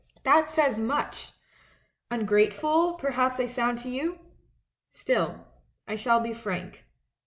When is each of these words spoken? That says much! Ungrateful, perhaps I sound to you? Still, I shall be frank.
That 0.23 0.49
says 0.49 0.79
much! 0.79 1.33
Ungrateful, 2.09 2.93
perhaps 2.95 3.39
I 3.39 3.45
sound 3.45 3.77
to 3.83 3.89
you? 3.91 4.17
Still, 4.89 5.45
I 5.87 5.95
shall 5.95 6.19
be 6.19 6.33
frank. 6.33 6.85